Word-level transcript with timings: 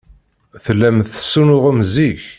Tellam 0.63 0.97
tessunuɣem 1.09 1.77
zik. 1.93 2.23